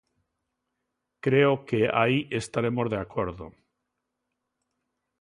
Creo 1.25 1.53
que 1.67 1.79
aí 2.01 2.17
estaremos 2.41 2.85
de 2.93 2.97
acordo. 3.05 3.45